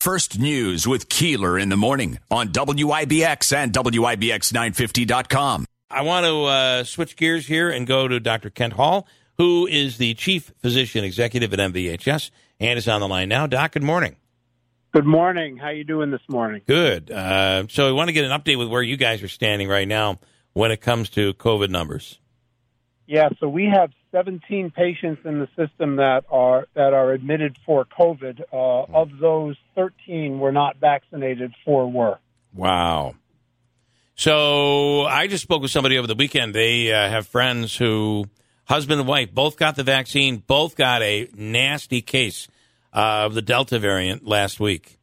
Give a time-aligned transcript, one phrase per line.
[0.00, 5.66] First News with Keeler in the morning on WIBX and WIBX950.com.
[5.90, 8.48] I want to uh, switch gears here and go to Dr.
[8.48, 13.28] Kent Hall, who is the chief physician executive at MVHS and is on the line
[13.28, 13.46] now.
[13.46, 14.16] Doc, good morning.
[14.92, 15.58] Good morning.
[15.58, 16.62] How you doing this morning?
[16.66, 17.10] Good.
[17.10, 19.86] Uh, so we want to get an update with where you guys are standing right
[19.86, 20.18] now
[20.54, 22.18] when it comes to COVID numbers.
[23.06, 27.84] Yeah, so we have 17 patients in the system that are that are admitted for
[27.84, 28.42] COVID.
[28.52, 31.52] Uh, of those, 13 were not vaccinated.
[31.64, 32.18] Four were.
[32.54, 33.14] Wow.
[34.16, 36.54] So I just spoke with somebody over the weekend.
[36.54, 38.26] They uh, have friends who,
[38.66, 42.46] husband and wife, both got the vaccine, both got a nasty case
[42.92, 44.98] of the Delta variant last week,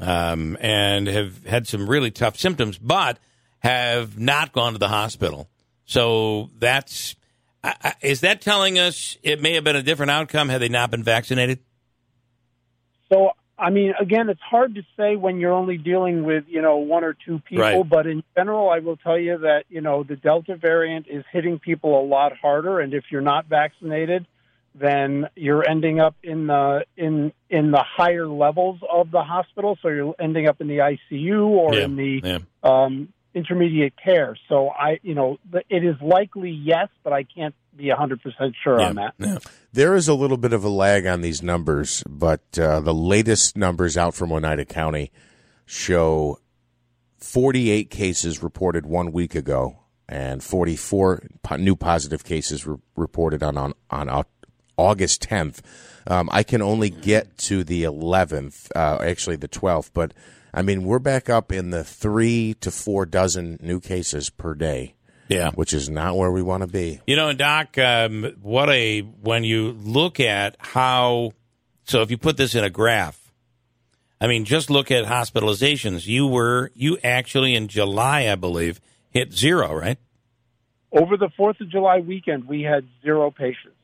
[0.00, 3.18] um, and have had some really tough symptoms, but
[3.60, 5.48] have not gone to the hospital.
[5.84, 7.16] So that's
[8.00, 11.02] is that telling us it may have been a different outcome had they not been
[11.02, 11.60] vaccinated?
[13.12, 16.78] So, I mean, again, it's hard to say when you're only dealing with, you know,
[16.78, 17.88] one or two people, Right.
[17.88, 21.58] but in general, I will tell you that, you know, the Delta variant is hitting
[21.58, 22.80] people a lot harder.
[22.80, 24.26] And if you're not vaccinated,
[24.74, 29.78] then you're ending up in the in in the higher levels of the hospital.
[29.82, 32.38] So you're ending up in the ICU or Yeah, in the yeah.
[32.62, 34.36] um, intermediate care.
[34.48, 35.38] So I, you know,
[35.68, 38.18] it is likely yes, but I can't be 100%
[38.62, 39.14] sure on that.
[39.18, 39.38] Yeah.
[39.72, 43.56] There is a little bit of a lag on these numbers, but uh, the latest
[43.56, 45.10] numbers out from Oneida County
[45.64, 46.38] show
[47.18, 53.56] 48 cases reported one week ago and 44 po- new positive cases re- reported on,
[53.56, 54.24] on, on
[54.76, 55.60] August 10th.
[56.06, 60.12] Um, I can only get to the 11th, uh, actually the 12th, but
[60.54, 64.94] I mean, we're back up in the three to four dozen new cases per day,
[65.28, 65.50] Yeah.
[65.52, 67.00] which is not where we want to be.
[67.06, 71.32] You know, Doc, um, what a when you look at how.
[71.84, 73.32] So if you put this in a graph,
[74.20, 76.06] I mean, just look at hospitalizations.
[76.06, 78.80] You were you actually in July, I believe,
[79.10, 79.98] hit zero, right?
[80.92, 83.76] Over the 4th of July weekend, we had zero patients.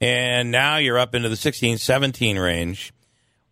[0.00, 2.92] and now you're up into the 16 17 range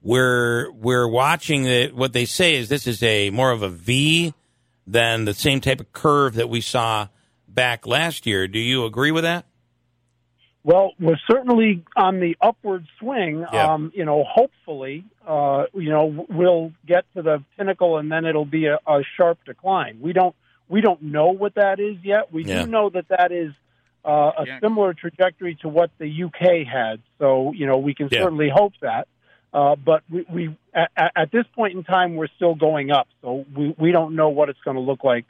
[0.02, 4.34] we're we're watching the, what they say is this is a more of a v
[4.86, 7.06] than the same type of curve that we saw
[7.48, 9.44] back last year do you agree with that
[10.64, 13.44] Well, we're certainly on the upward swing.
[13.52, 13.72] Yeah.
[13.74, 18.44] Um, you know, hopefully, uh, you know, we'll get to the pinnacle and then it'll
[18.44, 19.98] be a, a sharp decline.
[20.00, 20.34] We don't
[20.68, 22.32] we don't know what that is yet.
[22.32, 22.64] We Yeah.
[22.64, 23.52] do know that that is
[24.04, 27.00] uh, a similar trajectory to what the UK had.
[27.18, 28.22] So, you know, we can Yeah.
[28.22, 29.06] certainly hope that.
[29.52, 33.08] Uh, but we, we at, at this point in time, we're still going up.
[33.20, 35.26] So we, we don't know what it's going to look like,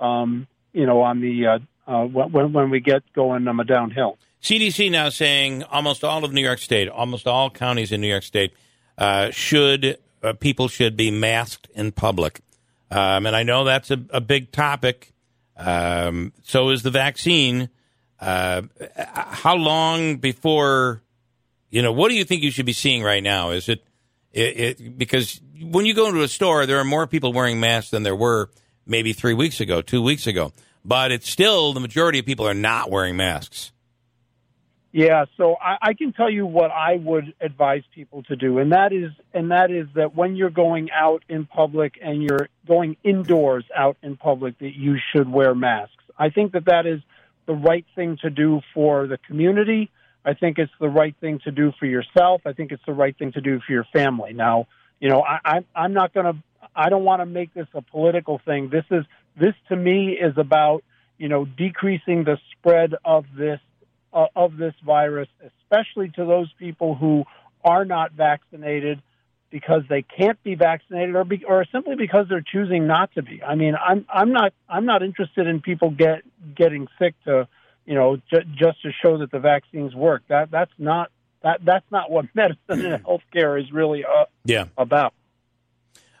[0.00, 4.16] um, you know, on the uh, uh, when when we get going um, downhill.
[4.42, 8.22] cdc now saying almost all of new york state almost all counties in new york
[8.22, 8.52] state
[8.96, 9.98] uh, should
[10.40, 12.40] people should be masked in public
[12.90, 15.12] um, and i know that's a, a big topic
[15.56, 17.68] um, so is the vaccine
[18.20, 18.62] uh,
[18.96, 21.02] how long before
[21.74, 23.84] you know what do you think you should be seeing right now is it,
[24.32, 27.90] it, it because when you go into a store there are more people wearing masks
[27.90, 28.48] than there were
[28.86, 30.52] maybe three weeks ago two weeks ago
[30.84, 33.72] but it's still the majority of people are not wearing masks
[34.92, 38.70] Yeah, so I, I can tell you what I would advise people to do, and
[38.70, 42.96] that is, and that is that when you're going out in public and you're going
[43.02, 46.04] indoors out in public, that you should wear masks.
[46.16, 47.00] I think that that is
[47.46, 49.90] the right thing to do for the community.
[50.24, 52.42] I think it's the right thing to do for yourself.
[52.46, 54.32] I think it's the right thing to do for your family.
[54.32, 54.66] Now,
[55.00, 56.36] you know, I, I, I'm not going to.
[56.74, 58.70] I don't want to make this a political thing.
[58.70, 59.04] This is
[59.38, 60.82] this to me is about
[61.18, 63.60] you know decreasing the spread of this
[64.12, 67.24] uh, of this virus, especially to those people who
[67.64, 69.02] are not vaccinated
[69.50, 73.42] because they can't be vaccinated or be, or simply because they're choosing not to be.
[73.42, 76.22] I mean, I'm I'm not I'm not interested in people get
[76.56, 77.46] getting sick to,
[77.86, 80.22] you know, j- just to show that the vaccines work.
[80.28, 81.10] That that's not
[81.42, 84.66] that that's not what medicine and healthcare is really uh, Yeah.
[84.78, 85.12] about.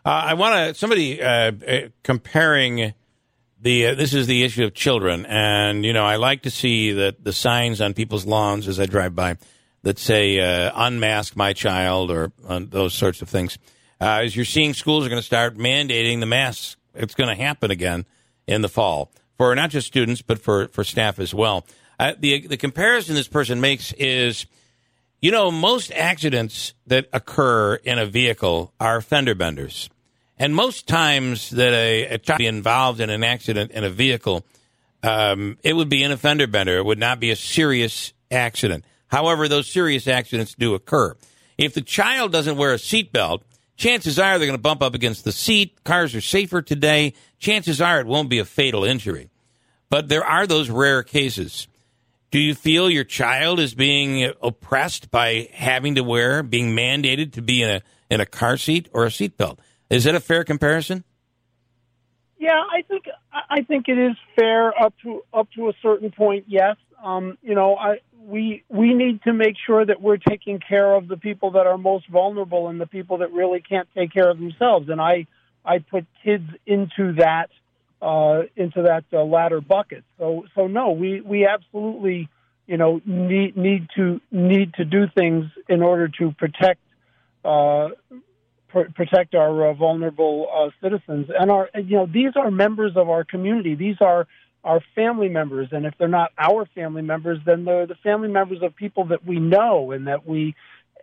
[0.04, 1.26] Uh, I want to somebody uh,
[1.66, 2.92] uh, comparing
[3.60, 3.86] the.
[3.88, 7.24] Uh, this is the issue of children, and you know I like to see that
[7.24, 9.36] the signs on people's lawns as I drive by
[9.82, 13.56] that say uh, "unmask my child" or uh, those sorts of things.
[14.00, 16.76] Uh, as you're seeing, schools are going to start mandating the masks.
[16.94, 18.04] It's going to happen again
[18.46, 21.66] in the fall for not just students but for for staff as well.
[21.98, 24.46] Uh, the the comparison this person makes is.
[25.20, 29.88] You know, most accidents that occur in a vehicle are fender benders.
[30.38, 34.44] And most times that a, a child be involved in an accident in a vehicle,
[35.02, 36.76] um, it would be in a fender bender.
[36.76, 38.84] It would not be a serious accident.
[39.08, 41.14] However, those serious accidents do occur.
[41.56, 43.42] If the child doesn't wear a seatbelt,
[43.76, 45.82] chances are they're going to bump up against the seat.
[45.84, 47.14] Cars are safer today.
[47.38, 49.30] Chances are it won't be a fatal injury.
[49.90, 51.68] But there are those rare cases.
[52.30, 57.42] Do you feel your child is being oppressed by having to wear, being mandated to
[57.42, 59.58] be in a in a car seat or a seatbelt?
[59.88, 61.04] Is that a fair comparison?
[62.36, 66.46] Yeah, I think I think it is fair up to up to a certain point.
[66.48, 70.94] Yes, um, you know, I we we need to make sure that we're taking care
[70.94, 74.30] of the people that are most vulnerable and the people that really can't take care
[74.30, 74.88] of themselves.
[74.88, 75.26] And I
[75.64, 77.50] I put kids into that
[78.00, 80.04] uh, into that uh, latter bucket.
[80.18, 82.28] So so no, we we absolutely
[82.66, 86.80] you know need need to need to do things in order to protect
[87.44, 87.88] uh,
[88.68, 93.08] pr- protect our uh, vulnerable uh, citizens and our you know these are members of
[93.08, 93.74] our community.
[93.74, 94.26] These are
[94.64, 98.62] our family members, and if they're not our family members, then they're the family members
[98.62, 100.54] of people that we know and that we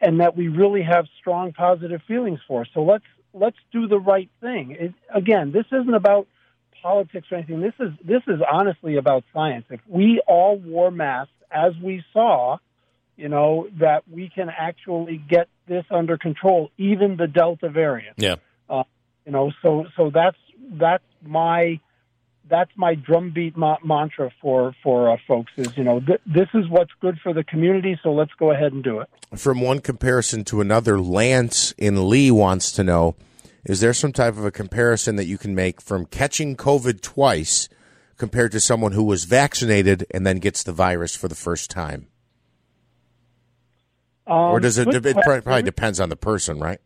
[0.02, 2.66] and that we really have strong positive feelings for.
[2.74, 4.76] So let's let's do the right thing.
[4.80, 6.28] It, again, this isn't about
[6.82, 7.62] politics or anything.
[7.62, 9.66] This is this is honestly about science.
[9.70, 12.58] If we all wore masks as we saw,
[13.16, 18.16] you know, that we can actually get this under control, even the Delta variant.
[18.18, 18.36] Yeah.
[18.70, 18.84] Uh,
[19.26, 20.38] you know, so so that's
[20.80, 21.80] that's my
[22.52, 26.70] that's my drumbeat ma- mantra for for uh, folks is you know th- this is
[26.70, 29.10] what's good for the community, so let's go ahead and do it.
[29.36, 33.16] From one comparison to another, Lance in Lee wants to know
[33.64, 37.70] is there some type of a comparison that you can make from catching COVID twice
[38.18, 42.08] compared to someone who was vaccinated and then gets the virus for the first time?
[44.28, 44.88] Um, or does it?
[44.94, 46.82] It probably depends on the person, right?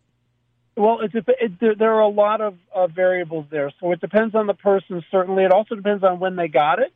[0.78, 2.58] Well, it, it, there, are a lot of
[2.94, 3.72] variables there.
[3.80, 5.44] So it depends on the person, certainly.
[5.46, 6.94] It also depends on when they got it.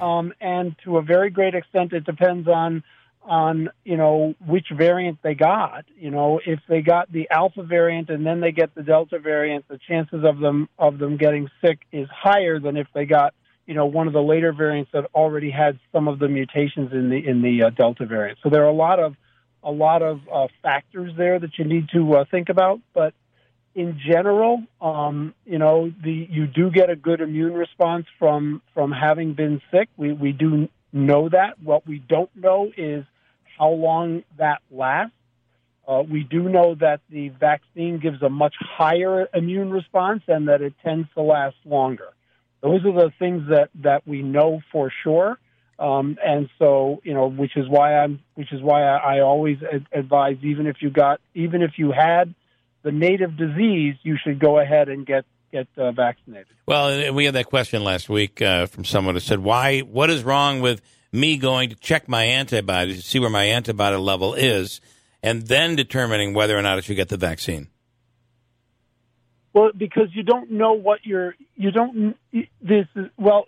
[0.00, 2.82] Um, and to a very great extent, it depends on,
[3.22, 5.84] on, you know, which variant they got.
[5.96, 9.68] You know, if they got the alpha variant and then they get the delta variant,
[9.68, 13.34] the chances of them, of them getting sick is higher than if they got,
[13.66, 17.10] you know, one of the later variants that already had some of the mutations in
[17.10, 18.38] the, in the uh, delta variant.
[18.42, 19.16] So there are a lot of,
[19.62, 22.80] a lot of uh, factors there that you need to uh, think about.
[22.94, 23.14] But
[23.74, 28.92] in general, um, you know, the you do get a good immune response from from
[28.92, 29.88] having been sick.
[29.96, 31.60] We we do know that.
[31.62, 33.04] What we don't know is
[33.58, 35.14] how long that lasts.
[35.86, 40.60] Uh, we do know that the vaccine gives a much higher immune response and that
[40.60, 42.08] it tends to last longer.
[42.60, 45.38] Those are the things that that we know for sure.
[45.78, 49.58] Um, and so, you know, which is why I'm, which is why I, I always
[49.62, 52.34] ad- advise, even if you got, even if you had
[52.82, 56.48] the native disease, you should go ahead and get get uh, vaccinated.
[56.66, 59.80] Well, and we had that question last week uh, from someone who said, "Why?
[59.80, 60.82] What is wrong with
[61.12, 64.80] me going to check my antibodies to see where my antibody level is,
[65.22, 67.68] and then determining whether or not I should get the vaccine?"
[69.52, 72.16] Well, because you don't know what you're, you don't.
[72.32, 73.46] This is well.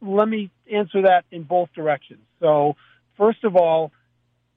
[0.00, 2.20] Let me answer that in both directions.
[2.40, 2.76] So,
[3.16, 3.92] first of all,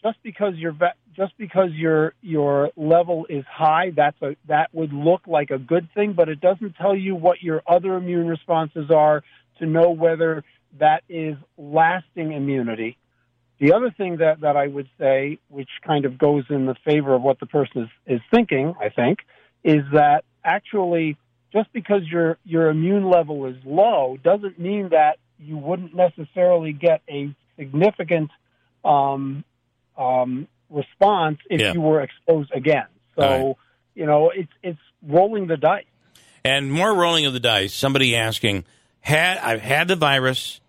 [0.04, 0.76] just because your
[1.16, 5.90] just because your your level is high, that's a that would look like a good
[5.94, 9.24] thing, but it doesn't tell you what your other immune responses are
[9.60, 10.44] to know whether
[10.80, 12.98] that is lasting immunity.
[13.60, 17.14] The other thing that, that I would say, which kind of goes in the favor
[17.14, 19.20] of what the person is, is thinking, I think,
[19.66, 21.18] is that actually
[21.52, 27.02] just because your your immune level is low doesn't mean that you wouldn't necessarily get
[27.10, 28.30] a significant
[28.84, 29.44] um,
[29.98, 31.74] um, response if Yeah.
[31.74, 32.86] you were exposed again.
[33.18, 33.56] So right.
[33.96, 35.86] you know it's it's rolling the dice.
[36.44, 37.74] And more rolling of the dice.
[37.74, 38.66] Somebody asking,
[39.02, 40.62] "Had I've had the virus?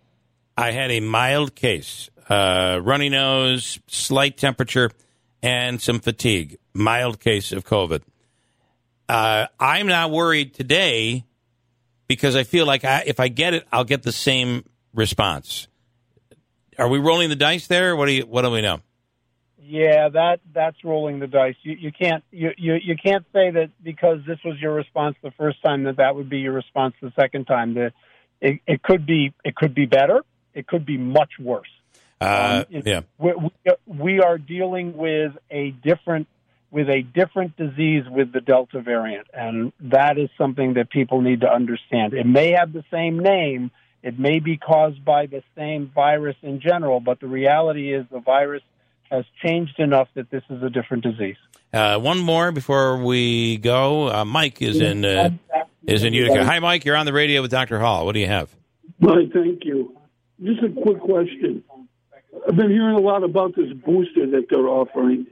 [0.57, 4.91] I had a mild case, uh, runny nose, slight temperature,
[5.43, 6.59] and some fatigue.
[6.75, 8.03] Mild case of COVID.
[9.09, 11.25] Uh, I'm not worried today
[12.11, 15.69] because I feel like I, if I get it, I'll get the same response.
[16.77, 17.95] Are we rolling the dice there?
[17.95, 18.27] What do you?
[18.27, 18.81] What do we know?
[19.63, 21.55] Yeah, that that's rolling the dice.
[21.63, 25.31] You you can't you, you you can't say that because this was your response the
[25.39, 27.75] first time that that would be your response the second time.
[27.75, 27.93] That
[28.41, 30.25] it, it could be it could be better.
[30.53, 31.71] It could be much worse.
[32.21, 33.03] Uh, Um, yeah.
[33.19, 33.51] we, we,
[33.87, 36.27] we are dealing with a different
[36.71, 41.41] with a different disease with the Delta variant, and that is something that people need
[41.41, 42.15] to understand.
[42.15, 43.71] It may have the same name,
[44.03, 48.21] it may be caused by the same virus in general, but the reality is the
[48.21, 48.63] virus
[49.11, 51.37] has changed enough that this is a different disease.
[51.73, 54.09] Uh, one more before we go.
[54.09, 55.31] Uh, Mike is in uh,
[55.87, 56.45] is in Utica.
[56.45, 56.85] Hi, Mike.
[56.85, 57.79] You're on the radio with Dr.
[57.79, 58.07] Hall.
[58.07, 58.55] What do you have?
[59.03, 59.97] Hi, thank you.
[60.43, 61.63] Just a quick question.
[62.49, 65.27] I've been hearing a lot about this booster that they're offering.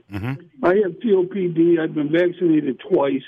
[0.69, 1.79] I have COPD.
[1.79, 3.23] I've been vaccinated twice.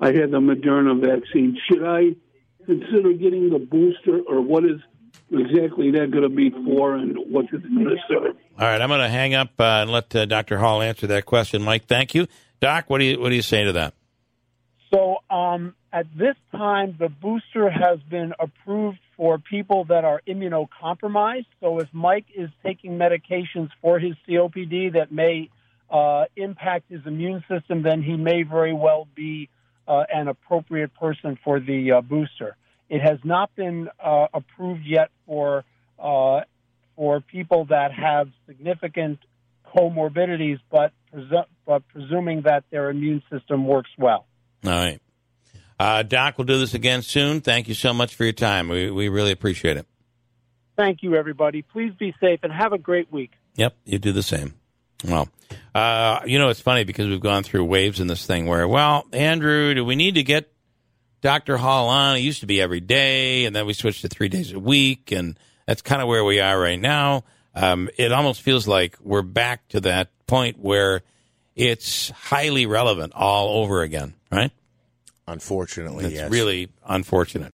[0.00, 1.58] I had the Moderna vaccine.
[1.68, 2.16] Should I
[2.64, 4.80] consider getting the booster, or what is
[5.30, 8.36] exactly that going to be for, and what's it going to serve?
[8.58, 10.56] All right, I'm going to hang up uh, and let uh, Dr.
[10.56, 11.62] Hall answer that question.
[11.62, 12.26] Mike, thank you.
[12.60, 13.92] Doc, what do you what do you say to that?
[14.92, 21.46] So um, at this time, the booster has been approved for people that are immunocompromised.
[21.60, 25.50] So if Mike is taking medications for his COPD that may
[25.90, 29.48] uh, impact his immune system, then he may very well be
[29.86, 32.56] uh, an appropriate person for the uh, booster.
[32.88, 35.64] It has not been uh, approved yet for
[35.98, 36.40] uh,
[36.96, 39.20] for people that have significant
[39.74, 44.26] comorbidities, but, presu- but presuming that their immune system works well.
[44.64, 45.00] All right.
[45.78, 47.40] Uh, Doc, we'll do this again soon.
[47.40, 48.68] Thank you so much for your time.
[48.68, 49.86] We, we really appreciate it.
[50.76, 51.62] Thank you, everybody.
[51.62, 53.30] Please be safe and have a great week.
[53.54, 54.54] Yep, you do the same.
[55.04, 55.28] Well,
[55.74, 59.06] uh, you know, it's funny because we've gone through waves in this thing where, well,
[59.12, 60.52] Andrew, do we need to get
[61.20, 61.56] Dr.
[61.56, 62.16] Hall on?
[62.16, 65.12] It used to be every day, and then we switched to three days a week,
[65.12, 67.24] and that's kind of where we are right now.
[67.54, 71.02] Um, it almost feels like we're back to that point where
[71.54, 74.50] it's highly relevant all over again, right?
[75.26, 76.30] Unfortunately, It's yes.
[76.30, 77.46] really unfortunate.